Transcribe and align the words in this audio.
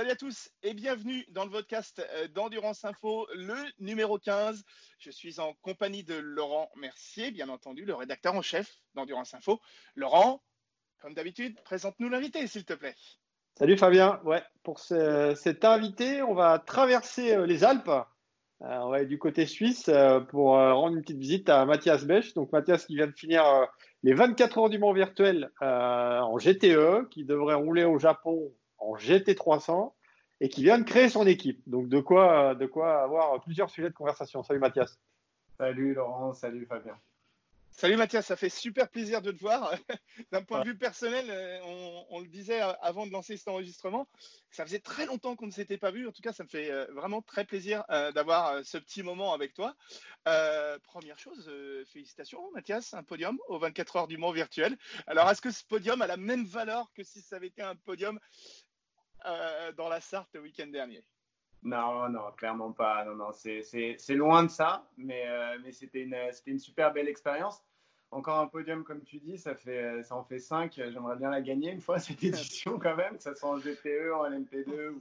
Salut 0.00 0.12
à 0.12 0.16
tous 0.16 0.48
et 0.62 0.72
bienvenue 0.72 1.26
dans 1.28 1.44
le 1.44 1.50
podcast 1.50 2.02
euh, 2.14 2.26
d'Endurance 2.28 2.86
Info, 2.86 3.26
le 3.34 3.54
numéro 3.80 4.18
15. 4.18 4.64
Je 4.98 5.10
suis 5.10 5.38
en 5.40 5.52
compagnie 5.60 6.04
de 6.04 6.14
Laurent 6.14 6.70
Mercier, 6.76 7.30
bien 7.30 7.50
entendu, 7.50 7.84
le 7.84 7.92
rédacteur 7.92 8.34
en 8.34 8.40
chef 8.40 8.78
d'Endurance 8.94 9.34
Info. 9.34 9.60
Laurent, 9.96 10.40
comme 11.02 11.12
d'habitude, 11.12 11.54
présente-nous 11.64 12.08
l'invité, 12.08 12.46
s'il 12.46 12.64
te 12.64 12.72
plaît. 12.72 12.94
Salut 13.58 13.76
Fabien. 13.76 14.22
Ouais, 14.24 14.42
pour 14.62 14.78
cet 14.78 15.66
invité, 15.66 16.22
on 16.22 16.32
va 16.32 16.58
traverser 16.58 17.36
euh, 17.36 17.44
les 17.44 17.62
Alpes. 17.62 17.90
Euh, 18.62 19.04
du 19.04 19.18
côté 19.18 19.44
suisse 19.44 19.90
pour 20.30 20.52
rendre 20.52 20.96
une 20.96 21.02
petite 21.02 21.18
visite 21.18 21.50
à 21.50 21.66
Mathias 21.66 22.04
Bech. 22.04 22.32
Donc 22.32 22.52
Mathias 22.52 22.86
qui 22.86 22.96
vient 22.96 23.06
de 23.06 23.12
finir 23.12 23.44
les 24.02 24.14
24 24.14 24.58
heures 24.58 24.70
du 24.70 24.78
Mont 24.78 24.94
virtuel 24.94 25.50
en 25.60 26.38
GTE, 26.38 27.06
qui 27.10 27.26
devrait 27.26 27.54
rouler 27.54 27.84
au 27.84 27.98
Japon 27.98 28.50
en 28.80 28.96
GT300 28.96 29.92
et 30.40 30.48
qui 30.48 30.62
vient 30.62 30.78
de 30.78 30.84
créer 30.84 31.08
son 31.08 31.26
équipe. 31.26 31.62
Donc 31.66 31.88
de 31.88 32.00
quoi, 32.00 32.54
de 32.54 32.66
quoi 32.66 33.02
avoir 33.02 33.40
plusieurs 33.42 33.70
sujets 33.70 33.90
de 33.90 33.94
conversation. 33.94 34.42
Salut 34.42 34.60
Mathias. 34.60 34.98
Salut 35.58 35.94
Laurent, 35.94 36.32
salut 36.32 36.66
Fabien. 36.66 36.98
Salut 37.72 37.96
Mathias, 37.96 38.26
ça 38.26 38.36
fait 38.36 38.50
super 38.50 38.90
plaisir 38.90 39.22
de 39.22 39.30
te 39.30 39.40
voir. 39.40 39.72
D'un 40.32 40.42
point 40.42 40.60
de 40.60 40.68
vue 40.68 40.76
personnel, 40.76 41.24
euh, 41.30 41.58
on, 42.10 42.20
le 42.20 42.26
disait 42.26 42.60
avant 42.82 43.06
de 43.06 43.12
lancer 43.12 43.38
cet 43.38 43.48
enregistrement, 43.48 44.06
ça 44.50 44.66
faisait 44.66 44.80
très 44.80 45.06
longtemps 45.06 45.34
qu'on 45.34 45.46
ne 45.46 45.50
s'était 45.50 45.78
pas 45.78 45.90
vu. 45.90 46.06
En 46.06 46.12
tout 46.12 46.20
cas, 46.20 46.32
ça 46.32 46.44
me 46.44 46.48
fait 46.48 46.70
euh, 46.70 46.84
vraiment 46.92 47.22
très 47.22 47.44
plaisir 47.44 47.84
euh, 47.88 48.12
d'avoir 48.12 48.62
ce 48.64 48.76
petit 48.76 49.02
moment 49.02 49.32
avec 49.32 49.54
toi. 49.54 49.74
première 50.82 51.18
chose, 51.18 51.50
félicitations 51.90 52.50
Mathias, 52.52 52.92
un 52.92 53.02
podium 53.02 53.38
aux 53.48 53.58
24 53.58 53.96
heures 53.96 54.08
du 54.08 54.18
Mont 54.18 54.32
virtuel. 54.32 54.76
Alors, 55.06 55.30
est-ce 55.30 55.40
que 55.40 55.50
ce 55.50 55.64
podium 55.64 56.02
a 56.02 56.06
la 56.06 56.18
même 56.18 56.44
valeur 56.44 56.90
que 56.92 57.02
si 57.02 57.22
ça 57.22 57.36
avait 57.36 57.46
été 57.46 57.62
un 57.62 57.76
podium 57.76 58.20
euh, 59.26 59.72
dans 59.72 59.88
la 59.88 60.00
Sarthe 60.00 60.30
le 60.34 60.40
week-end 60.40 60.66
dernier. 60.68 61.04
Non, 61.62 62.08
non, 62.08 62.32
clairement 62.36 62.72
pas. 62.72 63.04
Non, 63.04 63.14
non, 63.14 63.32
c'est 63.32 63.98
loin 64.10 64.44
de 64.44 64.48
ça, 64.48 64.86
mais, 64.96 65.28
euh, 65.28 65.58
mais 65.62 65.72
c'était 65.72 66.02
une, 66.02 66.16
une 66.46 66.58
super 66.58 66.92
belle 66.92 67.08
expérience. 67.08 67.62
Encore 68.10 68.38
un 68.38 68.46
podium, 68.46 68.82
comme 68.82 69.02
tu 69.04 69.18
dis, 69.18 69.38
ça, 69.38 69.54
fait, 69.54 70.02
ça 70.02 70.16
en 70.16 70.24
fait 70.24 70.38
5. 70.38 70.72
J'aimerais 70.74 71.16
bien 71.16 71.30
la 71.30 71.42
gagner 71.42 71.70
une 71.70 71.80
fois, 71.80 71.98
cette 72.00 72.22
édition 72.24 72.78
quand 72.78 72.96
même, 72.96 73.16
que 73.16 73.22
ce 73.22 73.34
soit 73.34 73.50
en 73.50 73.58
GTE, 73.58 74.12
en 74.14 74.28
LMP2. 74.28 74.94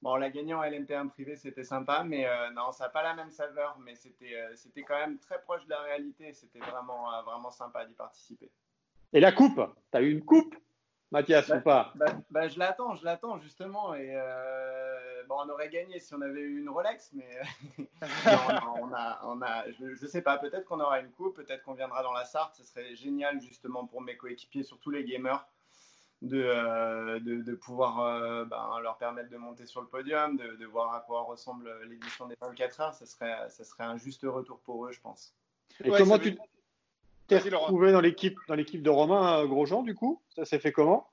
Bon, 0.00 0.16
la 0.16 0.30
gagner 0.30 0.54
en 0.54 0.62
LMP1 0.62 1.10
privé, 1.10 1.36
c'était 1.36 1.62
sympa, 1.62 2.02
mais 2.02 2.26
euh, 2.26 2.50
non, 2.50 2.72
ça 2.72 2.84
n'a 2.84 2.90
pas 2.90 3.04
la 3.04 3.14
même 3.14 3.30
saveur, 3.30 3.78
mais 3.78 3.94
c'était 3.94 4.34
c'était 4.56 4.82
quand 4.82 4.98
même 4.98 5.18
très 5.18 5.40
proche 5.42 5.64
de 5.66 5.70
la 5.70 5.80
réalité. 5.82 6.32
C'était 6.32 6.58
vraiment, 6.58 7.22
vraiment 7.22 7.52
sympa 7.52 7.84
d'y 7.84 7.94
participer. 7.94 8.50
Et 9.12 9.20
la 9.20 9.30
coupe? 9.30 9.60
Tu 9.92 9.98
as 9.98 10.00
eu 10.00 10.10
une 10.10 10.24
coupe? 10.24 10.56
Mathias, 11.12 11.48
ou 11.50 11.60
pas 11.60 11.92
bah, 11.94 12.06
bah, 12.30 12.48
Je 12.48 12.58
l'attends, 12.58 12.94
je 12.94 13.04
l'attends 13.04 13.38
justement. 13.38 13.94
Et 13.94 14.12
euh, 14.16 15.22
bon, 15.28 15.36
on 15.44 15.48
aurait 15.50 15.68
gagné 15.68 16.00
si 16.00 16.14
on 16.14 16.22
avait 16.22 16.40
eu 16.40 16.58
une 16.58 16.70
Rolex, 16.70 17.10
mais 17.12 17.28
on 18.80 18.92
a, 18.94 19.20
on 19.24 19.42
a, 19.42 19.70
je 19.72 19.84
ne 19.84 20.08
sais 20.08 20.22
pas, 20.22 20.38
peut-être 20.38 20.64
qu'on 20.64 20.80
aura 20.80 21.00
une 21.00 21.10
coupe, 21.10 21.36
peut-être 21.36 21.62
qu'on 21.64 21.74
viendra 21.74 22.02
dans 22.02 22.14
la 22.14 22.24
Sarthe. 22.24 22.56
Ce 22.56 22.64
serait 22.64 22.96
génial 22.96 23.42
justement 23.42 23.86
pour 23.86 24.00
mes 24.00 24.16
coéquipiers, 24.16 24.62
surtout 24.62 24.90
les 24.90 25.04
gamers, 25.04 25.46
de, 26.22 26.42
euh, 26.42 27.20
de, 27.20 27.54
pouvoir 27.54 28.00
euh, 28.00 28.46
ben, 28.46 28.80
leur 28.82 28.96
permettre 28.96 29.28
de 29.28 29.36
monter 29.36 29.66
sur 29.66 29.82
le 29.82 29.88
podium, 29.88 30.38
de, 30.38 30.64
voir 30.64 30.94
à 30.94 31.00
quoi 31.00 31.22
ressemble 31.24 31.70
l'édition 31.90 32.26
des 32.26 32.36
24 32.40 32.80
heures. 32.80 32.94
Ce 32.94 33.04
serait, 33.04 33.50
ce 33.50 33.64
serait 33.64 33.84
un 33.84 33.98
juste 33.98 34.22
retour 34.24 34.60
pour 34.60 34.86
eux, 34.86 34.92
je 34.92 35.00
pense. 35.00 35.36
Et 35.84 35.90
comment 35.90 36.18
tu 36.18 36.38
t'es 37.26 37.38
retrouvé 37.38 37.92
dans 37.92 38.00
l'équipe, 38.00 38.38
dans 38.48 38.54
l'équipe 38.54 38.82
de 38.82 38.90
Romain 38.90 39.44
Grosjean, 39.46 39.82
du 39.82 39.94
coup? 39.94 40.22
Ça 40.34 40.44
s'est 40.44 40.58
fait 40.58 40.72
comment? 40.72 41.08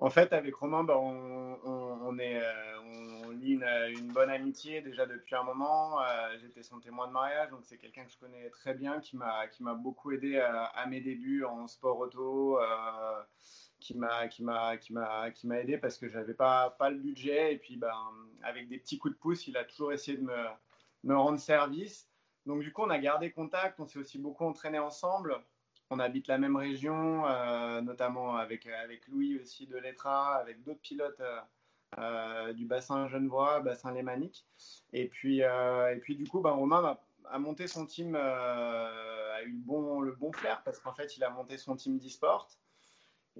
En 0.00 0.10
fait, 0.10 0.32
avec 0.32 0.54
Romain, 0.54 0.84
bah, 0.84 0.96
on, 0.96 1.58
on, 1.64 2.18
est, 2.20 2.40
euh, 2.40 2.80
on 3.24 3.30
lie 3.30 3.54
une, 3.54 4.12
bonne 4.12 4.30
amitié 4.30 4.80
déjà 4.80 5.06
depuis 5.06 5.34
un 5.34 5.42
moment. 5.42 6.00
Euh, 6.00 6.36
j'étais 6.40 6.62
son 6.62 6.78
témoin 6.78 7.08
de 7.08 7.12
mariage, 7.12 7.50
donc 7.50 7.60
c'est 7.64 7.78
quelqu'un 7.78 8.04
que 8.04 8.12
je 8.12 8.18
connais 8.18 8.48
très 8.50 8.74
bien, 8.74 9.00
qui 9.00 9.16
m'a, 9.16 9.48
qui 9.48 9.64
m'a 9.64 9.74
beaucoup 9.74 10.12
aidé 10.12 10.38
à, 10.38 10.86
mes 10.86 11.00
débuts 11.00 11.44
en 11.44 11.66
sport 11.66 11.98
auto. 11.98 12.60
Euh, 12.60 13.22
qui 13.80 13.96
m'a 13.96 14.26
qui 14.26 14.42
m'a 14.42 14.76
qui 14.76 14.92
m'a 14.92 15.30
qui 15.30 15.46
m'a 15.46 15.60
aidé 15.60 15.78
parce 15.78 15.98
que 15.98 16.08
j'avais 16.08 16.34
pas 16.34 16.70
pas 16.70 16.90
le 16.90 16.98
budget 16.98 17.54
et 17.54 17.58
puis 17.58 17.76
ben 17.76 17.94
avec 18.42 18.68
des 18.68 18.76
petits 18.76 18.98
coups 18.98 19.14
de 19.14 19.18
pouce 19.20 19.46
il 19.46 19.56
a 19.56 19.64
toujours 19.64 19.92
essayé 19.92 20.18
de 20.18 20.24
me 20.24 20.46
me 21.04 21.16
rendre 21.16 21.38
service 21.38 22.07
donc 22.48 22.62
du 22.62 22.72
coup, 22.72 22.82
on 22.82 22.88
a 22.88 22.98
gardé 22.98 23.30
contact, 23.30 23.78
on 23.78 23.86
s'est 23.86 23.98
aussi 23.98 24.18
beaucoup 24.18 24.46
entraîné 24.46 24.78
ensemble. 24.78 25.38
On 25.90 25.98
habite 25.98 26.28
la 26.28 26.38
même 26.38 26.56
région, 26.56 27.26
euh, 27.26 27.82
notamment 27.82 28.36
avec, 28.36 28.66
avec 28.66 29.06
Louis 29.08 29.38
aussi 29.38 29.66
de 29.66 29.76
l'ETRA, 29.76 30.36
avec 30.36 30.62
d'autres 30.62 30.80
pilotes 30.80 31.20
euh, 31.20 31.40
euh, 31.98 32.54
du 32.54 32.64
bassin 32.64 33.06
genevois, 33.06 33.60
bassin 33.60 33.92
lémanique. 33.92 34.46
Et 34.94 35.08
puis, 35.08 35.40
et 35.40 35.98
puis 36.00 36.16
du 36.16 36.26
coup, 36.26 36.40
ben, 36.40 36.52
Romain 36.52 36.98
a, 37.26 37.38
monté 37.38 37.66
son 37.66 37.84
team, 37.84 38.16
a 38.16 39.42
eu 39.42 39.52
le 39.52 40.12
bon, 40.12 40.32
flair 40.32 40.62
parce 40.64 40.78
qu'en 40.78 40.94
fait, 40.94 41.18
il 41.18 41.24
a 41.24 41.30
monté 41.30 41.58
son 41.58 41.76
team 41.76 41.98
d'e-sport. 41.98 42.48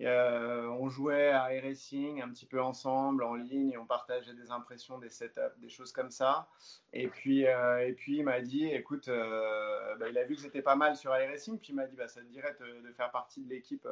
Euh, 0.03 0.69
on 0.69 0.89
jouait 0.89 1.31
à 1.31 1.45
racing 1.45 2.23
un 2.23 2.29
petit 2.29 2.47
peu 2.47 2.63
ensemble 2.63 3.25
en 3.25 3.35
ligne 3.35 3.73
et 3.73 3.79
on 3.79 3.87
partageait 3.87 4.35
des 4.35 4.51
impressions, 4.51 4.99
des 4.99 5.09
setups, 5.09 5.59
des 5.59 5.69
choses 5.69 5.93
comme 5.93 6.11
ça. 6.11 6.49
Et 6.93 7.09
puis, 7.09 7.47
euh, 7.47 7.87
et 7.87 7.93
puis 7.93 8.19
il 8.19 8.25
m'a 8.25 8.41
dit, 8.41 8.67
écoute, 8.67 9.09
euh, 9.09 9.97
bah, 9.97 10.09
il 10.09 10.19
a 10.19 10.25
vu 10.25 10.37
que 10.37 10.43
j'étais 10.43 10.63
pas 10.63 10.77
mal 10.77 10.97
sur 10.97 11.11
racing, 11.11 11.59
puis 11.59 11.71
il 11.71 11.75
m'a 11.75 11.87
dit, 11.87 11.97
bah, 11.97 12.09
ça 12.09 12.21
te 12.21 12.27
dirait 12.27 12.57
de 12.61 12.93
faire 12.93 13.11
partie 13.11 13.43
de 13.43 13.49
l'équipe 13.49 13.87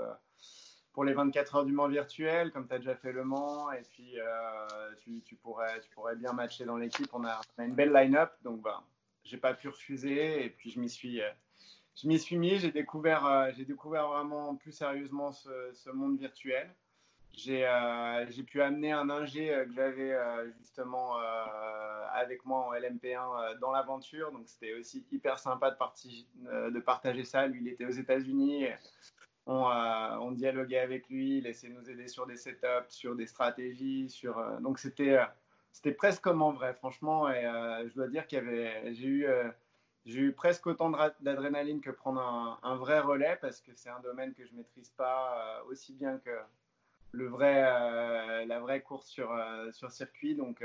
pour 0.92 1.04
les 1.04 1.12
24 1.12 1.56
heures 1.56 1.64
du 1.64 1.72
Mans 1.72 1.88
virtuel, 1.88 2.52
comme 2.52 2.68
tu 2.68 2.74
as 2.74 2.78
déjà 2.78 2.94
fait 2.94 3.12
le 3.12 3.24
Mans, 3.24 3.72
et 3.72 3.82
puis 3.90 4.16
tu, 5.24 5.34
pourrais, 5.34 5.80
tu 5.80 5.90
pourrais 5.90 6.16
bien 6.16 6.32
matcher 6.32 6.64
dans 6.64 6.76
l'équipe. 6.76 7.08
On 7.12 7.24
a, 7.24 7.40
une 7.58 7.74
belle 7.74 7.92
line-up, 7.92 8.32
donc 8.42 8.62
bah, 8.62 8.82
j'ai 9.24 9.38
pas 9.38 9.54
pu 9.54 9.68
refuser, 9.68 10.44
et 10.44 10.50
puis 10.50 10.70
je 10.70 10.78
m'y 10.78 10.88
suis 10.88 11.20
je 11.96 12.06
m'y 12.06 12.18
suis 12.18 12.36
mis, 12.36 12.58
j'ai 12.58 12.70
découvert, 12.70 13.24
euh, 13.24 13.50
découvert 13.66 14.08
vraiment 14.08 14.54
plus 14.54 14.72
sérieusement 14.72 15.32
ce, 15.32 15.90
monde 15.90 16.18
virtuel. 16.18 16.68
Euh, 17.48 18.26
j'ai 18.28 18.42
pu 18.42 18.62
amener 18.62 18.92
un 18.92 19.10
ingé 19.10 19.52
euh, 19.52 19.64
que 19.66 19.72
j'avais 19.72 20.16
justement 20.58 21.16
avec 22.12 22.44
moi 22.44 22.68
en 22.68 22.72
LMP1 22.74 23.58
dans 23.60 23.72
l'aventure. 23.72 24.30
Donc 24.32 24.42
c'était 24.46 24.74
aussi 24.74 25.06
hyper 25.10 25.38
sympa 25.38 25.70
de, 25.70 26.80
partager 26.80 27.24
ça. 27.24 27.46
Lui, 27.46 27.60
il 27.62 27.68
était 27.68 27.86
aux 27.86 27.90
États-Unis. 27.90 28.66
On, 29.46 30.32
dialoguait 30.32 30.78
avec 30.78 31.08
lui, 31.08 31.38
il 31.38 31.44
de 31.44 31.68
nous 31.68 31.90
aider 31.90 32.08
sur 32.08 32.26
des 32.26 32.36
setups, 32.36 32.90
sur 32.90 33.14
des 33.16 33.26
stratégies. 33.26 34.22
Donc 34.60 34.78
c'était 34.78 35.18
c'était 35.72 35.92
presque 35.92 36.22
comme 36.22 36.42
en 36.42 36.52
vrai, 36.52 36.74
franchement. 36.74 37.30
Et 37.30 37.42
je 37.88 37.94
dois 37.94 38.08
dire 38.08 38.26
qu'il 38.26 38.38
y 38.38 38.40
avait, 38.40 38.94
j'ai 38.94 39.06
eu 39.06 39.26
j'ai 40.06 40.20
eu 40.20 40.32
presque 40.32 40.68
autant 40.68 40.90
d'adrénaline 41.20 41.80
que 41.80 41.90
prendre 41.90 42.60
un, 42.62 42.76
vrai 42.76 43.00
relais 43.00 43.36
parce 43.40 43.60
que 43.60 43.72
c'est 43.74 43.90
un 43.90 43.98
domaine 44.00 44.32
que 44.34 44.46
je 44.46 44.54
maîtrise 44.54 44.88
pas 44.90 45.58
euh, 45.58 45.70
aussi 45.70 45.92
bien 45.94 46.18
que 46.18 46.30
le 47.10 47.26
vrai, 47.26 47.64
euh, 47.66 48.46
la 48.46 48.60
vraie 48.60 48.82
course 48.82 49.08
sur, 49.08 49.32
euh, 49.32 49.72
sur 49.72 49.90
circuit. 49.90 50.36
Donc, 50.36 50.64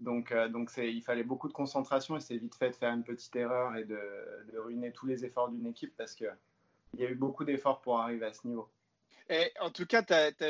donc, 0.00 0.34
il 0.78 1.02
fallait 1.02 1.22
beaucoup 1.22 1.46
de 1.46 1.52
concentration 1.52 2.16
et 2.16 2.20
c'est 2.20 2.36
vite 2.36 2.56
fait 2.56 2.70
de 2.70 2.74
faire 2.74 2.92
une 2.92 3.04
petite 3.04 3.34
erreur 3.36 3.76
et 3.76 3.84
de 3.84 4.58
ruiner 4.58 4.90
tous 4.90 5.06
les 5.06 5.24
efforts 5.24 5.48
d'une 5.48 5.66
équipe 5.66 5.96
parce 5.96 6.14
qu'il 6.14 6.36
y 6.94 7.04
a 7.04 7.10
eu 7.10 7.14
beaucoup 7.14 7.44
d'efforts 7.44 7.80
pour 7.82 8.00
arriver 8.00 8.26
à 8.26 8.32
ce 8.32 8.46
niveau. 8.48 8.68
En 9.60 9.70
tout 9.70 9.86
cas, 9.86 10.02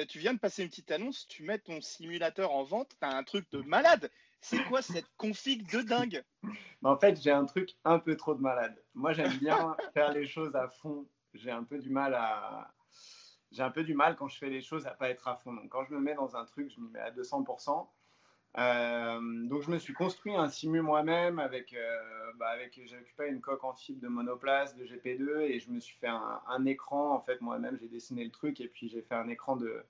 tu 0.06 0.18
viens 0.18 0.34
de 0.34 0.38
passer 0.38 0.62
une 0.62 0.68
petite 0.68 0.90
annonce, 0.90 1.26
tu 1.28 1.44
mets 1.44 1.58
ton 1.58 1.80
simulateur 1.80 2.52
en 2.52 2.64
vente, 2.64 2.96
tu 3.00 3.06
as 3.06 3.16
un 3.16 3.22
truc 3.22 3.50
de 3.50 3.62
malade. 3.62 4.10
C'est 4.40 4.62
quoi 4.64 4.82
cette 4.82 5.08
config 5.16 5.70
de 5.70 5.80
dingue? 5.80 6.22
En 6.82 6.98
fait, 6.98 7.18
j'ai 7.22 7.30
un 7.30 7.46
truc 7.46 7.70
un 7.84 7.98
peu 7.98 8.14
trop 8.16 8.34
de 8.34 8.42
malade. 8.42 8.78
Moi, 8.92 9.14
j'aime 9.14 9.36
bien 9.38 9.74
faire 9.94 10.12
les 10.12 10.26
choses 10.26 10.54
à 10.54 10.68
fond. 10.68 11.06
J'ai 11.32 11.50
un 11.50 11.64
peu 11.64 11.78
du 11.78 11.88
mal 11.88 12.14
à. 12.14 12.74
J'ai 13.52 13.62
un 13.62 13.70
peu 13.70 13.84
du 13.84 13.94
mal 13.94 14.16
quand 14.16 14.28
je 14.28 14.36
fais 14.36 14.50
les 14.50 14.60
choses 14.60 14.86
à 14.86 14.90
pas 14.90 15.08
être 15.08 15.28
à 15.28 15.36
fond. 15.36 15.52
Donc, 15.54 15.70
quand 15.70 15.84
je 15.84 15.94
me 15.94 16.00
mets 16.00 16.14
dans 16.14 16.36
un 16.36 16.44
truc, 16.44 16.70
je 16.70 16.80
me 16.80 16.88
mets 16.90 17.00
à 17.00 17.10
200%. 17.10 17.88
Euh, 18.56 19.20
donc, 19.48 19.62
je 19.62 19.70
me 19.70 19.78
suis 19.78 19.94
construit 19.94 20.34
un 20.34 20.48
simu 20.48 20.80
moi-même 20.80 21.38
avec. 21.38 21.74
Euh, 21.74 22.32
bah 22.38 22.48
avec 22.48 22.80
j'ai 22.84 22.96
occupé 22.96 23.28
une 23.28 23.40
coque 23.40 23.64
en 23.64 23.74
fibre 23.74 24.00
de 24.00 24.08
monoplace, 24.08 24.76
de 24.76 24.84
GP2, 24.84 25.40
et 25.40 25.60
je 25.60 25.70
me 25.70 25.80
suis 25.80 25.96
fait 25.96 26.08
un, 26.08 26.40
un 26.48 26.64
écran. 26.66 27.14
En 27.14 27.20
fait, 27.20 27.40
moi-même, 27.40 27.78
j'ai 27.80 27.88
dessiné 27.88 28.24
le 28.24 28.30
truc, 28.30 28.60
et 28.60 28.68
puis 28.68 28.88
j'ai 28.88 29.02
fait 29.02 29.14
un 29.14 29.28
écran 29.28 29.56
de 29.56 29.84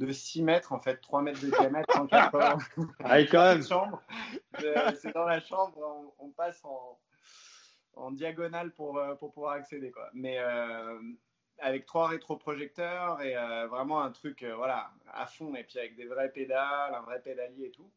de 0.00 0.12
6 0.12 0.42
mètres, 0.42 0.72
en 0.72 0.80
fait, 0.80 0.96
3 1.00 1.22
mètres 1.22 1.40
de 1.42 1.50
diamètre, 1.50 1.92
180. 1.92 2.58
ah, 3.04 3.22
quand 3.24 3.44
même. 3.44 3.62
C'est 4.96 5.14
dans 5.14 5.26
la 5.26 5.40
chambre, 5.40 6.14
on, 6.18 6.30
passe 6.30 6.64
en, 6.64 6.98
en, 7.94 8.10
diagonale 8.10 8.72
pour, 8.72 8.98
euh, 8.98 9.14
pour 9.14 9.32
pouvoir 9.32 9.52
accéder. 9.52 9.90
Quoi. 9.90 10.08
Mais 10.14 10.38
euh, 10.38 10.98
avec 11.60 11.86
trois 11.86 12.08
rétroprojecteurs 12.08 13.20
et 13.22 13.36
euh, 13.36 13.66
vraiment 13.68 14.02
un 14.02 14.10
truc 14.10 14.44
voilà, 14.56 14.90
à 15.12 15.26
fond, 15.26 15.54
et 15.54 15.64
puis 15.64 15.78
avec 15.78 15.96
des 15.96 16.06
vrais 16.06 16.30
pédales, 16.30 16.94
un 16.94 17.02
vrai 17.02 17.20
pédalier 17.20 17.66
et 17.66 17.70
tout. 17.70 17.90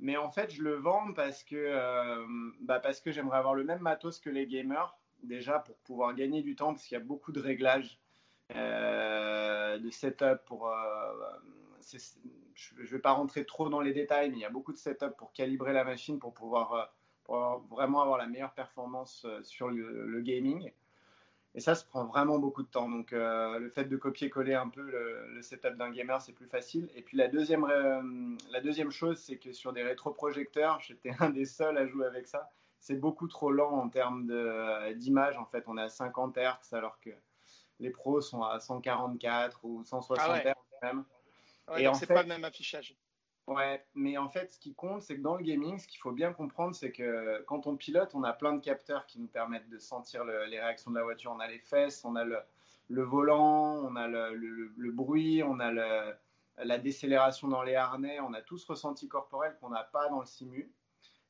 Mais 0.00 0.16
en 0.16 0.30
fait, 0.30 0.50
je 0.50 0.62
le 0.62 0.74
vends 0.74 1.12
parce 1.12 1.44
que, 1.44 2.24
bah 2.60 2.80
parce 2.80 3.00
que 3.00 3.12
j'aimerais 3.12 3.38
avoir 3.38 3.54
le 3.54 3.62
même 3.62 3.80
matos 3.80 4.18
que 4.18 4.30
les 4.30 4.46
gamers, 4.46 4.96
déjà 5.22 5.60
pour 5.60 5.76
pouvoir 5.78 6.14
gagner 6.14 6.42
du 6.42 6.56
temps, 6.56 6.72
parce 6.72 6.84
qu'il 6.84 6.98
y 6.98 7.00
a 7.00 7.04
beaucoup 7.04 7.30
de 7.30 7.40
réglages. 7.40 8.00
Euh, 8.56 9.78
de 9.78 9.90
setup 9.90 10.44
pour. 10.46 10.68
Euh, 10.68 10.74
je 11.80 11.98
je 12.54 12.80
ne 12.80 12.86
vais 12.86 12.98
pas 12.98 13.12
rentrer 13.12 13.44
trop 13.44 13.68
dans 13.68 13.80
les 13.80 13.92
détails, 13.92 14.30
mais 14.30 14.36
il 14.36 14.40
y 14.40 14.44
a 14.44 14.50
beaucoup 14.50 14.72
de 14.72 14.78
setup 14.78 15.16
pour 15.16 15.32
calibrer 15.32 15.72
la 15.72 15.84
machine 15.84 16.18
pour 16.18 16.32
pouvoir, 16.32 16.92
vraiment 17.26 18.02
avoir 18.02 18.18
la 18.18 18.26
meilleure 18.26 18.52
performance 18.52 19.26
sur 19.42 19.68
le, 19.68 20.20
gaming. 20.20 20.70
Et 21.54 21.60
ça, 21.60 21.74
ça 21.74 21.84
prend 21.88 22.06
vraiment 22.06 22.38
beaucoup 22.38 22.62
de 22.62 22.68
temps. 22.68 22.88
Donc, 22.88 23.10
le 23.12 23.70
fait 23.74 23.84
de 23.84 23.96
copier-coller 23.96 24.54
un 24.54 24.68
peu 24.68 24.80
le, 24.80 25.42
setup 25.42 25.76
d'un 25.76 25.90
gamer, 25.90 26.20
c'est 26.22 26.32
plus 26.32 26.46
facile. 26.46 26.88
Et 26.94 27.02
puis, 27.02 27.16
la 27.16 27.28
deuxième, 27.28 27.66
la 28.50 28.60
deuxième 28.60 28.90
chose, 28.90 29.18
c'est 29.18 29.36
que 29.36 29.52
sur 29.52 29.72
des 29.72 29.82
rétroprojecteurs, 29.82 30.80
j'étais 30.80 31.12
un 31.20 31.30
des 31.30 31.44
seuls 31.44 31.76
à 31.76 31.86
jouer 31.86 32.06
avec 32.06 32.26
ça. 32.26 32.50
C'est 32.80 32.96
beaucoup 32.96 33.28
trop 33.28 33.52
lent 33.52 33.70
en 33.70 33.88
termes 33.90 34.26
d'image. 34.94 35.36
En 35.36 35.44
fait, 35.44 35.64
on 35.66 35.76
est 35.76 35.82
à 35.82 35.88
50 35.90 36.38
Hz 36.38 36.72
alors 36.72 36.98
que 37.00 37.10
les 37.80 37.90
pros 37.90 38.20
sont 38.20 38.42
à 38.42 38.58
144 38.58 39.64
ou 39.64 39.84
160 39.84 40.26
ah 40.26 40.42
Hz 40.42 40.54
même. 40.82 41.04
et 41.76 41.88
c'est 41.94 42.06
pas 42.06 42.22
le 42.22 42.28
même 42.28 42.44
affichage. 42.44 42.96
Ouais, 43.48 43.84
mais 43.94 44.16
en 44.18 44.28
fait, 44.28 44.52
ce 44.52 44.58
qui 44.58 44.74
compte, 44.74 45.02
c'est 45.02 45.16
que 45.16 45.20
dans 45.20 45.36
le 45.36 45.42
gaming, 45.42 45.78
ce 45.78 45.88
qu'il 45.88 45.98
faut 45.98 46.12
bien 46.12 46.32
comprendre, 46.32 46.74
c'est 46.76 46.92
que 46.92 47.42
quand 47.46 47.66
on 47.66 47.76
pilote, 47.76 48.14
on 48.14 48.22
a 48.22 48.32
plein 48.32 48.52
de 48.54 48.60
capteurs 48.60 49.06
qui 49.06 49.18
nous 49.18 49.26
permettent 49.26 49.68
de 49.68 49.78
sentir 49.78 50.24
les 50.24 50.60
réactions 50.60 50.92
de 50.92 50.96
la 50.96 51.02
voiture. 51.02 51.32
On 51.32 51.40
a 51.40 51.48
les 51.48 51.58
fesses, 51.58 52.04
on 52.04 52.14
a 52.14 52.24
le, 52.24 53.02
volant, 53.02 53.78
on 53.84 53.96
a 53.96 54.06
le, 54.06 54.90
bruit, 54.92 55.42
on 55.42 55.58
a 55.58 55.72
la 55.72 56.78
décélération 56.78 57.48
dans 57.48 57.62
les 57.62 57.74
harnais, 57.74 58.20
on 58.20 58.32
a 58.32 58.42
tout 58.42 58.58
ce 58.58 58.66
ressenti 58.66 59.08
corporel 59.08 59.56
qu'on 59.60 59.70
n'a 59.70 59.82
pas 59.82 60.08
dans 60.08 60.20
le 60.20 60.26
simu. 60.26 60.72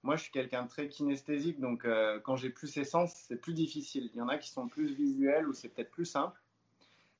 Moi, 0.02 0.16
je 0.16 0.24
suis 0.24 0.32
quelqu'un 0.32 0.64
de 0.64 0.68
très 0.68 0.88
kinesthésique, 0.88 1.60
donc 1.60 1.84
euh, 1.84 2.18
quand 2.20 2.34
j'ai 2.34 2.50
plus 2.50 2.66
ces 2.66 2.84
sens, 2.84 3.14
c'est 3.14 3.36
plus 3.36 3.54
difficile. 3.54 4.10
Il 4.12 4.18
y 4.18 4.20
en 4.20 4.28
a 4.28 4.36
qui 4.36 4.50
sont 4.50 4.68
plus 4.68 4.92
visuels 4.92 5.48
ou 5.48 5.52
c'est 5.52 5.68
peut-être 5.68 5.92
plus 5.92 6.06
simple. 6.06 6.41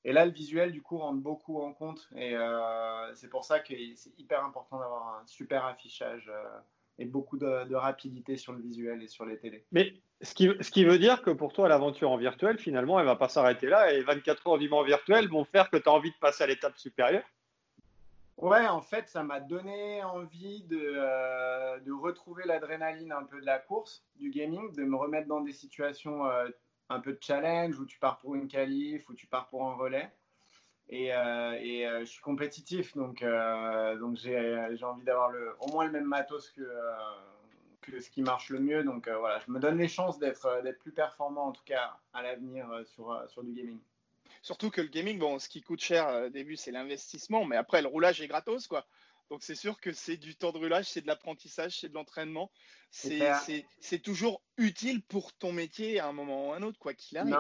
Et 0.05 0.13
là, 0.13 0.25
le 0.25 0.33
visuel, 0.33 0.73
du 0.73 0.83
coup, 0.83 0.99
rentre 0.99 1.21
beaucoup 1.21 1.61
en 1.61 1.73
compte. 1.73 2.09
Et 2.17 2.35
euh, 2.35 3.15
c'est 3.15 3.29
pour 3.29 3.45
ça 3.45 3.61
que 3.61 3.75
c'est 3.95 4.19
hyper 4.19 4.45
important 4.45 4.79
d'avoir 4.79 5.21
un 5.21 5.27
super 5.27 5.65
affichage 5.65 6.29
euh, 6.29 6.59
et 6.99 7.05
beaucoup 7.05 7.39
de, 7.39 7.75
rapidité 7.75 8.37
sur 8.37 8.53
le 8.53 8.61
visuel 8.61 9.03
et 9.03 9.07
sur 9.07 9.25
les 9.25 9.39
télés. 9.39 9.65
Mais 9.71 9.95
ce 10.21 10.35
qui, 10.35 10.51
ce 10.61 10.71
qui 10.71 10.85
veut 10.85 10.99
dire 10.99 11.23
que 11.23 11.31
pour 11.31 11.53
toi, 11.53 11.69
l'aventure 11.69 12.11
en 12.11 12.17
virtuel, 12.17 12.59
finalement, 12.59 12.99
elle 12.99 13.07
ne 13.07 13.11
va 13.11 13.17
pas 13.17 13.29
s'arrêter 13.29 13.69
là. 13.69 13.93
Et 13.93 14.03
24 14.03 14.47
heures 14.49 14.57
vivant 14.57 14.81
en 14.81 14.85
virtuel 14.85 15.29
vont 15.29 15.45
faire 15.45 15.71
que 15.71 15.77
tu 15.77 15.89
as 15.89 15.93
envie 15.93 16.11
de 16.11 16.19
passer 16.21 16.45
à 16.45 16.47
l'étape 16.49 16.77
supérieure? 16.77 17.25
Ouais, 18.39 18.67
en 18.67 18.81
fait, 18.81 19.09
ça 19.09 19.23
m'a 19.23 19.39
donné 19.39 20.03
envie 20.03 20.65
de, 20.65 20.81
euh, 20.83 21.79
de 21.79 21.93
retrouver 21.93 22.43
l'adrénaline 22.45 23.13
un 23.13 23.23
peu 23.23 23.41
de 23.41 23.47
la 23.47 23.59
course, 23.59 24.05
du 24.17 24.31
gaming, 24.31 24.73
de 24.75 24.83
me 24.83 24.97
remettre 24.97 25.29
dans 25.29 25.43
des 25.43 25.53
situations 25.53 26.25
un 26.93 27.01
peu 27.01 27.13
de 27.13 27.19
challenge 27.21 27.79
où 27.79 27.87
tu 27.87 27.99
pars 27.99 28.19
pour 28.19 28.35
une 28.35 28.49
qualif, 28.49 29.09
où 29.09 29.15
tu 29.15 29.27
pars 29.27 29.49
pour 29.49 29.67
un 29.67 29.75
relais. 29.75 30.11
Et, 30.89 31.15
euh, 31.15 31.53
et 31.61 31.87
je 32.01 32.05
suis 32.05 32.21
compétitif, 32.21 32.95
donc, 32.97 33.25
donc 34.01 34.17
j'ai 34.17 34.85
envie 34.85 35.05
d'avoir 35.05 35.33
au 35.61 35.69
moins 35.69 35.87
le 35.87 35.93
même 35.93 36.05
matos 36.05 36.51
que, 36.51 38.01
ce 38.01 38.11
qui 38.11 38.23
marche 38.23 38.51
le 38.51 38.61
mieux. 38.61 38.85
Donc 38.85 39.09
voilà, 39.09 39.39
je 39.47 39.51
me 39.51 39.59
donne 39.59 39.79
les 39.79 39.89
chances 39.89 40.19
d'être 40.19 40.79
plus 40.81 40.93
performant, 40.93 41.47
en 41.47 41.53
tout 41.53 41.65
cas 41.65 41.97
à 42.13 42.23
l'avenir, 42.23 42.69
sur, 42.85 43.25
sur 43.29 43.43
du 43.43 43.53
gaming. 43.53 43.81
Surtout 44.43 44.71
que 44.71 44.81
le 44.81 44.89
gaming, 44.89 45.19
bon, 45.19 45.39
ce 45.39 45.49
qui 45.49 45.63
coûte 45.63 45.81
cher 45.81 46.09
euh, 46.09 46.27
au 46.27 46.29
début, 46.29 46.57
c'est 46.57 46.73
l'investissement, 46.73 47.45
mais 47.45 47.57
après, 47.57 47.81
le 47.81 47.87
roulage 47.89 48.21
est 48.21 48.27
gratos, 48.27 48.67
quoi. 48.67 48.85
Donc 49.33 49.43
c'est 49.43 49.55
sûr 49.55 49.81
que 49.81 49.95
c'est 49.95 50.19
du 50.19 50.37
temps 50.37 50.53
de 50.53 50.59
roulage, 50.59 50.91
c'est 50.91 51.01
de 51.01 51.07
l'apprentissage, 51.07 51.81
c'est 51.81 51.89
de 51.89 51.95
l'entraînement. 51.95 52.51
C'est 52.91 53.99
toujours 54.03 54.43
utile 54.59 55.03
pour 55.03 55.33
ton 55.33 55.53
métier 55.53 56.01
à 56.01 56.09
un 56.09 56.13
moment 56.13 56.51
ou 56.51 56.53
à 56.53 56.57
un 56.57 56.63
autre, 56.63 56.79
quoi 56.79 56.93
qu'il 56.93 57.17
arrive. 57.17 57.39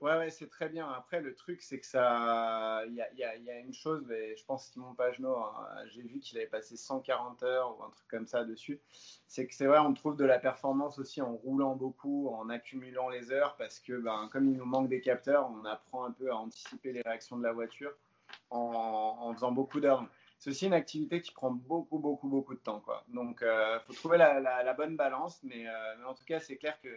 Ouais, 0.00 0.16
ouais, 0.16 0.30
c'est 0.30 0.48
très 0.48 0.70
bien. 0.70 0.88
Après, 0.88 1.20
le 1.20 1.34
truc, 1.34 1.60
c'est 1.60 1.80
que 1.80 1.86
ça. 1.86 2.82
Il 2.86 2.94
y 2.94 3.02
a, 3.02 3.12
y, 3.12 3.42
y 3.42 3.50
a, 3.50 3.58
une 3.58 3.74
chose, 3.74 4.02
mais 4.08 4.36
je 4.36 4.44
pense 4.46 4.68
Simon 4.68 4.94
Pagenaud, 4.94 5.36
hein, 5.36 5.66
j'ai 5.90 6.00
vu 6.00 6.18
qu'il 6.18 6.38
avait 6.38 6.46
passé 6.46 6.78
140 6.78 7.42
heures 7.42 7.78
ou 7.78 7.82
un 7.82 7.90
truc 7.90 8.08
comme 8.08 8.26
ça 8.26 8.44
dessus. 8.44 8.80
C'est 9.26 9.46
que 9.46 9.54
c'est 9.54 9.66
vrai, 9.66 9.80
on 9.80 9.92
trouve 9.92 10.16
de 10.16 10.24
la 10.24 10.38
performance 10.38 10.98
aussi 10.98 11.20
en 11.20 11.34
roulant 11.34 11.76
beaucoup, 11.76 12.30
en 12.30 12.48
accumulant 12.48 13.10
les 13.10 13.32
heures, 13.32 13.54
parce 13.58 13.80
que 13.80 13.92
ben, 13.92 14.30
comme 14.32 14.48
il 14.48 14.56
nous 14.56 14.64
manque 14.64 14.88
des 14.88 15.02
capteurs, 15.02 15.50
on 15.50 15.66
apprend 15.66 16.06
un 16.06 16.12
peu 16.12 16.30
à 16.30 16.36
anticiper 16.36 16.92
les 16.94 17.02
réactions 17.02 17.36
de 17.36 17.42
la 17.42 17.52
voiture 17.52 17.92
en, 18.48 19.18
en 19.20 19.34
faisant 19.34 19.52
beaucoup 19.52 19.80
d'heures. 19.80 20.08
C'est 20.38 20.50
aussi 20.50 20.66
une 20.66 20.74
activité 20.74 21.20
qui 21.20 21.32
prend 21.32 21.50
beaucoup, 21.50 21.98
beaucoup, 21.98 22.28
beaucoup 22.28 22.54
de 22.54 22.60
temps. 22.60 22.80
Quoi. 22.80 23.04
Donc, 23.08 23.38
il 23.42 23.48
euh, 23.48 23.80
faut 23.80 23.92
trouver 23.92 24.18
la, 24.18 24.40
la, 24.40 24.74
bonne 24.74 24.96
balance, 24.96 25.40
mais, 25.42 25.66
euh, 25.66 25.94
mais 25.98 26.04
en 26.04 26.14
tout 26.14 26.24
cas, 26.24 26.38
c'est 26.38 26.56
clair 26.56 26.80
que, 26.80 26.88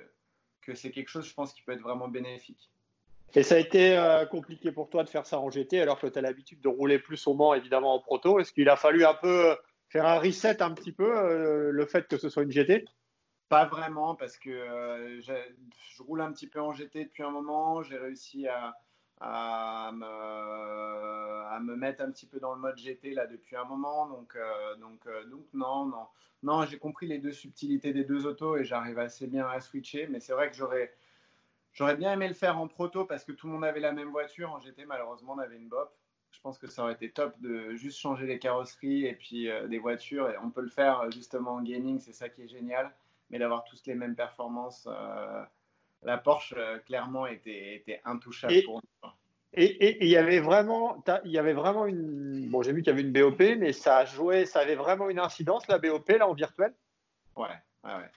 que 0.62 0.76
c'est 0.76 0.92
quelque 0.92 1.08
chose, 1.08 1.28
je 1.28 1.34
pense, 1.34 1.52
qui 1.52 1.64
peut 1.64 1.72
être 1.72 1.82
vraiment 1.82 2.08
bénéfique. 2.08 2.70
Et 3.34 3.42
ça 3.42 3.56
a 3.56 3.58
été 3.58 3.98
euh, 3.98 4.26
compliqué 4.26 4.72
pour 4.72 4.90
toi 4.90 5.04
de 5.04 5.10
faire 5.10 5.26
ça 5.26 5.40
en 5.40 5.50
GT 5.50 5.82
alors 5.82 6.00
que 6.00 6.06
tu 6.06 6.20
as 6.20 6.22
l'habitude 6.22 6.62
de 6.62 6.68
rouler 6.68 7.00
plus 7.00 7.26
au 7.26 7.34
Mans, 7.34 7.56
évidemment, 7.56 7.96
en 7.96 8.00
proto. 8.00 8.40
Est-ce 8.40 8.54
qu'il 8.54 8.70
a 8.70 8.76
fallu 8.76 9.06
un 9.06 9.16
peu 9.16 9.58
faire 9.90 10.06
un 10.06 10.20
reset 10.20 10.62
un 10.62 10.72
petit 10.72 10.92
peu, 10.92 11.72
le 11.72 11.86
fait 11.86 12.08
que 12.08 12.18
ce 12.18 12.30
soit 12.30 12.44
une 12.44 12.52
GT 12.52 12.86
Pas 13.50 13.66
vraiment, 13.66 14.16
parce 14.16 14.38
que 14.38 15.20
je 15.22 16.04
roule 16.04 16.22
un 16.22 16.32
petit 16.32 16.48
peu 16.48 16.62
en 16.62 16.74
GT 16.74 17.06
depuis 17.06 17.24
un 17.24 17.32
moment. 17.32 17.82
J'ai 17.84 17.98
réussi 17.98 18.48
à, 18.48 18.74
à, 19.22 19.92
me, 21.62 21.76
mettre 21.76 22.02
un 22.02 22.12
petit 22.12 22.26
peu 22.26 22.40
dans 22.40 22.54
le 22.54 22.60
mode 22.60 22.78
GT 22.78 23.14
là 23.14 23.28
depuis 23.28 23.56
un 23.56 23.66
moment. 23.66 24.08
Donc, 24.08 24.38
donc, 24.80 25.08
donc 25.30 25.46
non, 25.54 25.86
non. 25.86 26.08
Non, 26.44 26.66
j'ai 26.66 26.80
compris 26.80 27.06
les 27.08 27.20
deux 27.20 27.32
subtilités 27.32 27.94
des 27.94 28.04
deux 28.04 28.26
autos 28.26 28.58
et 28.58 28.64
j'arrive 28.64 28.98
assez 28.98 29.28
bien 29.28 29.48
à 29.48 29.60
switcher. 29.60 30.08
Mais 30.08 30.20
c'est 30.20 30.34
vrai 30.34 30.50
que 30.50 30.56
j'aurais 30.56 30.92
J'aurais 31.74 31.96
bien 31.96 32.14
aimé 32.14 32.28
le 32.28 32.34
faire 32.34 32.60
en 32.60 32.68
proto 32.68 33.06
parce 33.06 33.24
que 33.24 33.32
tout 33.32 33.48
le 33.48 33.54
monde 33.54 33.64
avait 33.64 33.80
la 33.80 33.94
même 33.94 34.10
voiture. 34.10 34.52
En 34.52 34.60
GT, 34.60 34.86
malheureusement, 34.86 35.34
on 35.34 35.40
avait 35.40 35.56
une 35.56 35.70
BOP. 35.70 35.90
Je 36.32 36.40
pense 36.42 36.58
que 36.58 36.68
ça 36.68 36.84
aurait 36.84 36.94
été 36.94 37.12
top 37.12 37.40
de 37.40 37.76
juste 37.76 38.00
changer 38.00 38.26
les 38.26 38.40
carrosseries 38.40 39.06
et 39.06 39.14
puis 39.14 39.50
euh, 39.50 39.68
des 39.68 39.80
voitures. 39.80 40.30
Et 40.30 40.38
on 40.38 40.50
peut 40.50 40.62
le 40.62 40.70
faire 40.70 41.02
euh, 41.02 41.12
justement 41.12 41.52
en 41.52 41.62
gaming, 41.62 42.00
c'est 42.00 42.14
ça 42.14 42.30
qui 42.30 42.44
est 42.44 42.48
génial. 42.48 42.92
Mais 43.30 43.40
d'avoir 43.40 43.64
tous 43.64 43.82
les 43.86 43.96
mêmes 43.96 44.16
performances, 44.16 44.88
euh, 44.92 45.44
la 46.04 46.18
Porsche 46.18 46.56
clairement 46.86 47.28
était, 47.28 47.76
était 47.76 48.02
intouchable 48.06 48.64
pour 48.64 48.82
nous. 48.82 49.10
Et 49.54 50.04
il 50.04 50.10
y 50.10 50.16
avait 50.16 50.40
vraiment, 50.40 51.04
il 51.26 51.32
y 51.32 51.38
avait 51.38 51.54
vraiment 51.54 51.86
une. 51.86 52.50
Bon, 52.50 52.62
j'ai 52.62 52.72
vu 52.72 52.82
qu'il 52.82 52.92
y 52.92 52.94
avait 52.94 53.02
une 53.02 53.12
BOP, 53.12 53.40
mais 53.58 53.74
ça 53.74 54.06
joué, 54.06 54.46
ça 54.46 54.62
avait 54.62 54.76
vraiment 54.76 55.10
une 55.10 55.20
incidence 55.20 55.68
la 55.68 55.78
BOP 55.78 56.08
là 56.10 56.28
en 56.28 56.34
virtuel? 56.34 56.74
Ouais, 57.36 57.50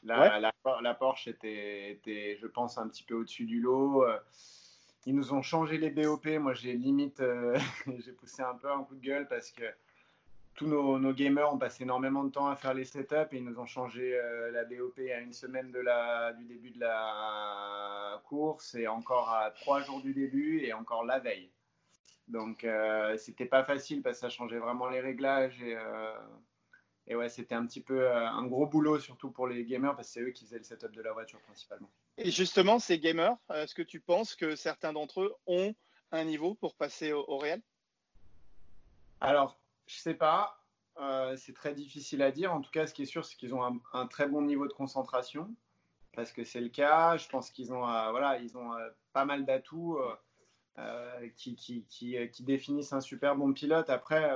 la, 0.05 0.95
Porsche 0.95 1.29
était, 1.29 2.39
je 2.41 2.47
pense, 2.47 2.79
un 2.79 2.89
petit 2.89 3.03
peu 3.03 3.15
au-dessus 3.15 3.47
du 3.47 3.61
lot. 3.61 4.05
Euh, 4.05 4.17
ils 5.07 5.15
nous 5.15 5.33
ont 5.33 5.43
changé 5.43 5.77
les 5.77 5.91
BOP. 5.91 6.27
Moi, 6.27 6.55
j'ai 6.55 6.75
limite, 6.75 7.21
euh, 7.21 7.59
j'ai 7.99 8.13
poussé 8.13 8.43
un 8.43 8.55
peu 8.55 8.71
un 8.71 8.85
coup 8.85 8.95
de 8.95 9.01
gueule 9.01 9.27
parce 9.27 9.51
que 9.51 9.65
tous 10.55 10.67
nos, 10.67 11.13
gamers 11.13 11.53
ont 11.53 11.59
passé 11.59 11.83
énormément 11.83 12.25
de 12.25 12.31
temps 12.31 12.49
à 12.49 12.57
faire 12.57 12.75
les 12.75 12.85
setups 12.85 13.15
et 13.33 13.37
ils 13.37 13.45
nous 13.45 13.59
ont 13.59 13.67
changé 13.67 14.15
euh, 14.15 14.51
la 14.51 14.65
BOP 14.65 14.99
à 15.13 15.21
une 15.21 15.33
semaine 15.33 15.71
de 15.71 15.81
la, 15.81 16.33
du 16.33 16.45
début 16.45 16.71
de 16.71 16.81
la 16.81 18.23
course 18.25 18.75
et 18.75 18.87
encore 18.87 19.31
à 19.31 19.51
trois 19.51 19.83
jours 19.83 20.01
du 20.01 20.15
début 20.15 20.61
et 20.61 20.73
encore 20.73 21.05
la 21.05 21.19
veille. 21.19 21.51
Donc, 22.27 22.67
c'était 23.19 23.45
pas 23.45 23.65
facile 23.65 24.01
parce 24.01 24.17
que 24.17 24.21
ça 24.23 24.29
changeait 24.31 24.59
vraiment 24.59 24.89
les 24.89 25.01
réglages 25.01 25.61
et 25.63 25.77
et 27.07 27.15
ouais, 27.17 27.29
c'était 27.29 27.55
un 27.55 27.67
petit 27.67 27.83
peu 27.83 28.01
euh, 28.01 28.27
un 28.27 28.47
gros 28.47 28.67
boulot, 28.67 28.99
surtout 28.99 29.31
pour 29.31 29.47
les 29.47 29.65
gamers, 29.65 29.95
parce 29.95 30.09
que 30.09 30.15
c'est 30.15 30.21
eux 30.21 30.31
qui 30.31 30.45
faisaient 30.45 30.59
le 30.59 30.65
setup 30.65 30.93
de 30.93 31.03
la 31.03 31.13
voiture 31.13 31.41
principalement. 31.41 31.91
Et 32.17 32.31
justement, 32.31 32.79
ces 32.79 32.99
gamers, 32.99 33.37
est-ce 33.53 33.75
que 33.75 33.83
tu 33.83 34.01
penses 34.01 34.35
que 34.35 34.57
certains 34.57 34.93
d'entre 34.93 35.21
eux 35.21 35.35
ont 35.47 35.75
un 36.13 36.25
niveau 36.25 36.55
pour 36.55 36.75
passer 36.75 37.13
au, 37.13 37.37
réel? 37.37 37.61
Alors, 39.21 39.59
je 39.87 39.97
sais 39.97 40.15
pas. 40.15 40.61
Euh, 41.01 41.37
c'est 41.37 41.55
très 41.55 41.75
difficile 41.75 42.23
à 42.23 42.31
dire. 42.31 42.53
En 42.53 42.61
tout 42.61 42.71
cas, 42.71 42.87
ce 42.87 42.95
qui 42.95 43.03
est 43.03 43.07
sûr, 43.07 43.25
c'est 43.25 43.37
qu'ils 43.37 43.55
ont 43.55 43.81
un, 43.93 44.07
très 44.07 44.29
bon 44.29 44.43
niveau 44.43 44.69
de 44.69 44.73
concentration, 44.73 45.55
parce 46.15 46.33
que 46.33 46.45
c'est 46.45 46.61
le 46.61 46.69
cas. 46.69 47.17
Je 47.17 47.29
pense 47.29 47.51
qu'ils 47.51 47.73
ont, 47.73 47.89
euh, 47.89 48.11
voilà, 48.11 48.39
ils 48.39 48.57
ont 48.57 48.71
pas 49.13 49.25
mal 49.25 49.45
d'atouts 49.45 49.99
qui, 51.37 51.85
définissent 52.41 52.93
un 52.93 53.01
super 53.01 53.37
bon 53.37 53.53
pilote. 53.53 53.91
Après 53.91 54.31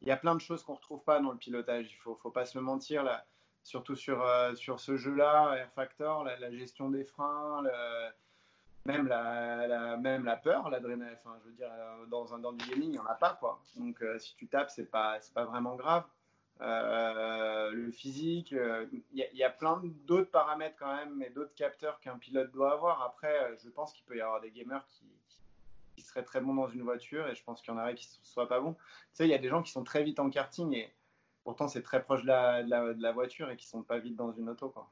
il 0.00 0.08
y 0.08 0.10
a 0.10 0.16
plein 0.16 0.34
de 0.34 0.40
choses 0.40 0.62
qu'on 0.62 0.72
ne 0.72 0.78
retrouve 0.78 1.02
pas 1.02 1.20
dans 1.20 1.32
le 1.32 1.38
pilotage. 1.38 1.90
Il 1.90 2.10
ne 2.10 2.14
faut, 2.16 2.30
pas 2.30 2.44
se 2.44 2.56
le 2.56 2.64
mentir, 2.64 3.04
surtout 3.62 3.96
sur, 3.96 4.22
euh, 4.22 4.54
sur 4.54 4.80
ce 4.80 4.96
jeu-là, 4.96 5.54
Air 5.56 5.72
Factor, 5.72 6.24
la, 6.24 6.52
gestion 6.52 6.90
des 6.90 7.04
freins, 7.04 7.62
même, 8.84 9.06
la, 9.06 9.96
même 9.96 10.24
la 10.24 10.36
peur, 10.36 10.70
l'adrénaline. 10.70 11.14
Enfin, 11.14 11.36
je 11.42 11.50
veux 11.50 11.56
dire, 11.56 11.70
euh, 11.70 12.06
dans, 12.06 12.34
un, 12.34 12.38
dans 12.38 12.52
du 12.52 12.64
gaming, 12.68 12.88
il 12.88 12.92
n'y 12.92 12.98
en 12.98 13.06
a 13.06 13.14
pas. 13.14 13.36
Quoi. 13.38 13.60
Donc, 13.76 14.02
euh, 14.02 14.18
si 14.18 14.34
tu 14.36 14.48
tapes, 14.48 14.70
ce 14.70 14.80
n'est 14.80 14.86
pas, 14.86 15.18
pas 15.34 15.44
vraiment 15.44 15.76
grave. 15.76 16.04
le 16.60 17.90
physique, 17.90 18.52
il 18.52 19.02
y, 19.12 19.44
a 19.44 19.50
plein 19.50 19.80
d'autres 20.06 20.30
paramètres 20.30 20.76
quand 20.78 20.94
même, 20.94 21.22
et 21.22 21.30
d'autres 21.30 21.54
capteurs 21.54 22.00
qu'un 22.00 22.18
pilote 22.18 22.50
doit 22.52 22.72
avoir. 22.72 23.02
Après, 23.02 23.56
je 23.62 23.70
pense 23.70 23.92
qu'il 23.92 24.04
peut 24.04 24.16
y 24.16 24.20
avoir 24.20 24.40
des 24.40 24.50
gamers 24.50 24.84
qui, 24.86 25.04
qui 25.98 26.04
serait 26.04 26.22
très 26.22 26.40
bon 26.40 26.54
dans 26.54 26.68
une 26.68 26.82
voiture 26.82 27.26
et 27.28 27.34
je 27.34 27.42
pense 27.42 27.60
qu'il 27.60 27.74
y 27.74 27.76
en 27.76 27.80
aurait 27.80 27.94
qui 27.94 28.06
ne 28.20 28.26
soient 28.26 28.48
pas 28.48 28.60
bons. 28.60 28.74
Tu 28.74 28.80
sais, 29.12 29.24
il 29.26 29.30
y 29.30 29.34
a 29.34 29.38
des 29.38 29.48
gens 29.48 29.62
qui 29.62 29.72
sont 29.72 29.84
très 29.84 30.04
vite 30.04 30.20
en 30.20 30.30
karting 30.30 30.72
et 30.74 30.92
pourtant 31.42 31.66
c'est 31.66 31.82
très 31.82 32.02
proche 32.02 32.22
de 32.22 32.28
la, 32.28 33.12
voiture 33.12 33.50
et 33.50 33.56
qui 33.56 33.66
sont 33.66 33.82
pas 33.82 33.98
vite 33.98 34.14
dans 34.14 34.32
une 34.32 34.48
auto. 34.48 34.68
Quoi. 34.70 34.88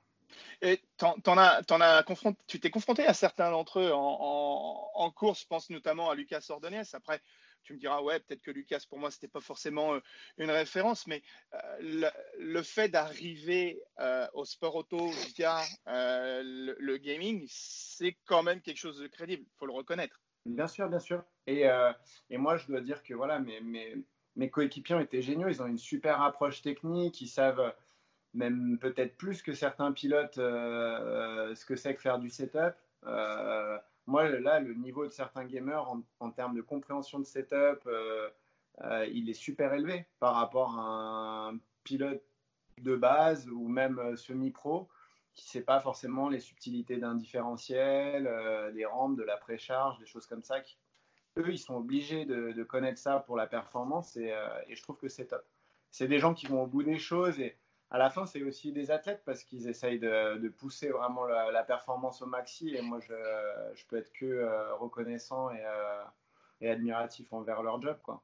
Et 0.63 0.81
t'en, 0.97 1.39
as, 1.39 1.63
as 1.69 2.03
confronté, 2.03 2.39
tu 2.47 2.61
t'es 2.61 2.71
confronté 2.71 3.05
à 3.07 3.15
certains 3.15 3.51
d'entre 3.51 3.81
eux 3.81 3.93
en, 3.93 4.91
en, 4.95 5.11
course, 5.11 5.43
je 5.43 5.47
pense 5.47 5.71
notamment 5.71 6.11
à 6.11 6.15
Lucas 6.15 6.45
Ordonez. 6.51 6.83
Après, 6.93 7.21
tu 7.67 7.75
me 7.75 7.79
diras, 7.79 8.01
ouais, 8.01 8.21
peut-être 8.21 8.43
que 8.43 8.51
Lucas, 8.51 8.85
pour 8.89 8.99
moi, 8.99 9.11
c'était 9.11 9.29
pas 9.29 9.41
forcément 9.41 9.95
euh, 9.95 10.01
une 10.39 10.51
référence, 10.51 11.07
mais 11.07 11.23
euh, 11.55 12.11
le, 12.39 12.63
fait 12.63 12.89
d'arriver 12.89 13.83
euh, 13.99 14.27
au 14.35 14.45
sport 14.45 14.77
auto 14.77 15.11
via 15.37 15.63
le, 15.87 16.97
gaming, 16.97 17.45
c'est 17.49 18.17
quand 18.25 18.43
même 18.43 18.61
quelque 18.61 18.79
chose 18.79 18.99
de 18.99 19.09
crédible, 19.09 19.45
il 19.45 19.59
faut 19.59 19.67
le 19.67 19.73
reconnaître. 19.73 20.21
Bien 20.47 20.69
sûr, 20.69 20.89
bien 20.89 21.01
sûr. 21.01 21.25
Et, 21.49 21.67
moi, 22.31 22.57
je 22.57 22.67
dois 22.69 22.81
dire 22.81 23.03
que 23.03 23.15
voilà, 23.15 23.41
mes, 23.41 23.61
mes, 23.61 23.97
mes 24.37 24.49
coéquipiers 24.49 24.95
ont 24.95 25.07
géniaux, 25.13 25.49
ils 25.49 25.61
ont 25.61 25.67
une 25.67 25.79
super 25.79 26.23
approche 26.23 26.63
technique, 26.63 27.21
ils 27.21 27.29
savent 27.29 27.75
même 28.35 28.79
peut-être 28.79 29.17
plus 29.17 29.43
que 29.43 29.53
certains 29.53 29.93
pilotes 29.93 30.37
ce 30.37 31.65
que 31.65 31.77
c'est 31.77 31.95
que 31.95 32.01
faire 32.01 32.19
du 32.19 32.31
setup 32.31 32.75
moi, 34.07 34.29
là, 34.29 34.61
le 34.61 34.75
niveau 34.75 35.05
de 35.05 35.11
certains 35.11 35.45
gamers 35.45 35.93
en, 36.21 36.31
termes 36.31 36.55
de 36.55 36.63
compréhension 36.63 37.19
de 37.19 37.25
setup, 37.25 37.81
euh, 37.87 38.29
euh, 38.83 39.07
il 39.13 39.29
est 39.29 39.35
super 39.35 39.75
élevé 39.75 40.07
par 40.21 40.35
rapport 40.35 40.79
à 40.79 41.49
un 41.51 41.59
pilote 41.83 42.23
de 42.79 42.95
base 42.95 43.49
ou 43.49 43.69
même 43.69 43.99
euh, 43.99 44.17
semi-pro 44.17 44.89
qui 45.35 45.47
ne 45.47 45.51
sait 45.51 45.63
pas 45.65 45.81
forcément 45.81 46.29
les 46.29 46.41
subtilités 46.41 46.97
d'un 46.97 47.15
différentiel, 47.15 48.25
des 48.73 48.87
rampes, 48.87 49.19
de 49.19 49.23
la 49.23 49.37
précharge, 49.37 49.99
des 49.99 50.07
choses 50.07 50.25
comme 50.25 50.43
ça. 50.43 50.57
eux, 51.37 51.51
ils 51.51 51.59
sont 51.59 51.75
obligés 51.75 52.25
de, 52.25 52.63
connaître 52.65 52.99
ça 52.99 53.19
pour 53.21 53.37
la 53.37 53.47
performance 53.47 54.17
et 54.17 54.33
je 54.71 54.83
trouve 54.83 54.97
que 54.97 55.11
c'est 55.11 55.27
top. 55.27 55.45
C'est 55.91 56.09
des 56.09 56.19
gens 56.21 56.33
qui 56.33 56.47
vont 56.47 56.63
au 56.63 56.67
bout 56.67 56.83
des 56.83 56.99
choses 56.99 57.39
et 57.39 57.55
à 57.91 57.99
la 57.99 58.11
fin, 58.11 58.27
c'est 58.27 58.43
aussi 58.43 58.73
des 58.73 58.91
athlètes 58.91 59.23
parce 59.25 59.45
qu'ils 59.45 59.69
essayent 59.69 60.01
de, 60.01 60.49
pousser 60.49 60.89
vraiment 60.89 61.25
la, 61.25 61.63
performance 61.63 62.21
au 62.23 62.27
maxi. 62.27 62.75
Et 62.75 62.83
moi, 62.83 62.99
je, 63.01 63.15
je 63.75 63.87
peux 63.87 63.97
être 63.97 64.13
que 64.13 64.27
euh, 64.27 64.75
reconnaissant 64.75 65.51
et, 65.51 65.65
euh, 65.65 66.03
et, 66.61 66.71
admiratif 66.71 67.33
envers 67.33 67.63
leur 67.63 67.81
job. 67.81 67.99
Quoi. 68.03 68.23